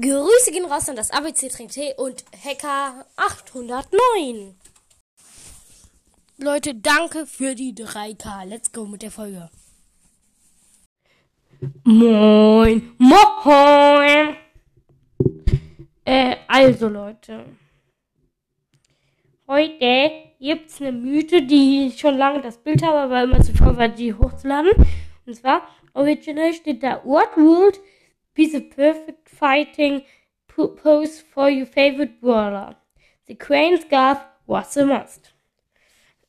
[0.00, 4.54] Grüße gehen raus an das ABC Trink Tee und Hacker 809.
[6.36, 8.44] Leute, danke für die 3K.
[8.44, 9.50] Let's go mit der Folge.
[11.82, 14.36] Moin, moin.
[16.04, 17.46] Äh, also Leute.
[19.48, 23.76] Heute gibt's eine Mythe, die ich schon lange das Bild habe, aber immer zu faul
[23.76, 24.72] war, die hochzuladen.
[25.26, 27.80] Und zwar, original steht da, what would
[28.38, 30.04] be the perfect fighting
[30.46, 32.76] pose for your favorite brawler?
[33.26, 35.34] The crane scarf was a must.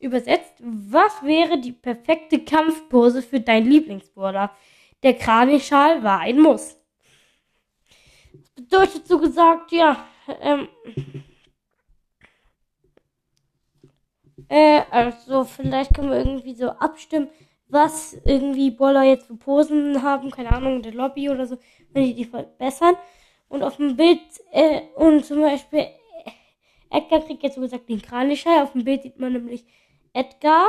[0.00, 4.50] Übersetzt, was wäre die perfekte Kampfpose für dein Lieblingsbrawler?
[5.02, 6.76] Der Kranischal war ein Muss.
[8.54, 10.06] Das bedeutet so gesagt, ja,
[10.40, 10.68] ähm,
[14.48, 17.28] äh, also vielleicht können wir irgendwie so abstimmen,
[17.68, 21.58] was irgendwie Boller jetzt für Posen haben, keine Ahnung, in der Lobby oder so,
[21.92, 22.96] wenn die die verbessern.
[23.48, 24.20] Und auf dem Bild,
[24.52, 25.90] äh, und zum Beispiel, äh,
[26.90, 28.62] Edgar kriegt jetzt so gesagt den Kranischal.
[28.62, 29.64] Auf dem Bild sieht man nämlich
[30.12, 30.68] Edgar,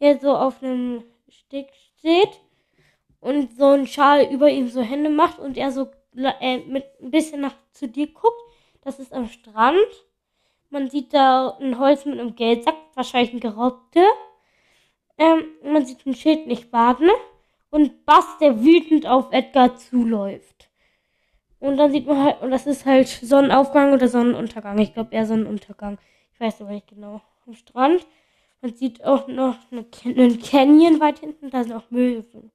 [0.00, 2.40] der so auf einem Steg steht
[3.20, 7.10] und so einen Schal über ihm so Hände macht und er so äh, mit ein
[7.10, 8.40] bisschen nach zu dir guckt.
[8.82, 9.76] Das ist am Strand.
[10.70, 14.04] Man sieht da ein Holz mit einem Geldsack, wahrscheinlich ein geraubte.
[15.18, 17.10] Ähm, man sieht ein Schild nicht baden
[17.70, 20.68] und Bass, der wütend auf Edgar zuläuft.
[21.58, 24.78] Und dann sieht man halt, und das ist halt Sonnenaufgang oder Sonnenuntergang.
[24.78, 25.98] Ich glaube eher Sonnenuntergang.
[26.34, 27.22] Ich weiß aber nicht genau.
[27.46, 28.06] Am Strand.
[28.60, 32.50] Man sieht auch noch eine, einen Canyon weit hinten, da sind auch Möwen.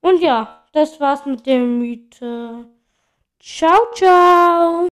[0.00, 2.66] Und ja, das war's mit der Mythe.
[3.38, 4.89] Ciao, ciao!